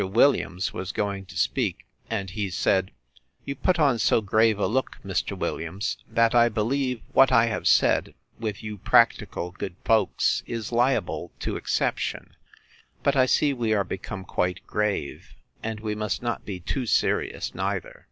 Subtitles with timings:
[0.07, 2.89] Williams was going to speak: and he said,
[3.45, 5.37] You put on so grave a look, Mr.
[5.37, 11.31] Williams, that, I believe, what I have said, with you practical good folks, is liable
[11.41, 12.35] to exception:
[13.03, 17.53] but I see we are become quite grave; and we must not be too serious
[17.53, 17.99] neither.